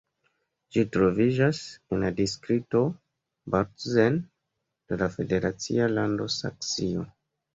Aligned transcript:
Ĝi 0.75 0.83
troviĝas 0.93 1.59
en 1.95 1.99
la 2.03 2.09
distrikto 2.21 2.81
Bautzen 3.55 4.17
de 4.93 4.99
la 5.03 5.09
federacia 5.19 5.93
lando 5.99 6.31
Saksio. 6.37 7.07